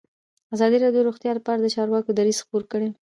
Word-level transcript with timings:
ازادي 0.53 0.77
راډیو 0.83 1.01
د 1.03 1.05
روغتیا 1.07 1.31
لپاره 1.35 1.59
د 1.61 1.67
چارواکو 1.75 2.09
دریځ 2.17 2.37
خپور 2.45 2.63
کړی. 2.71 2.89